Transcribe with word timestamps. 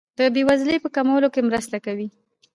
د 0.19 0.21
بیوزلۍ 0.33 0.77
په 0.81 0.89
کمولو 0.95 1.27
کې 1.33 1.41
مرسته 1.49 1.77
کوي. 1.85 2.07